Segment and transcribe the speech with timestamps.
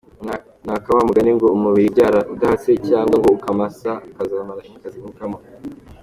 [0.65, 5.37] Ni aka wa mugani ngo umubiri ubyara udahatse cyangwa ngo akamasa kazamara inka kazivukamo.